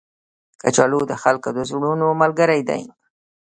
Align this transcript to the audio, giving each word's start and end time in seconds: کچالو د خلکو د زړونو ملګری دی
کچالو 0.61 0.99
د 1.09 1.13
خلکو 1.23 1.49
د 1.53 1.59
زړونو 1.69 2.07
ملګری 2.21 2.61
دی 2.69 2.81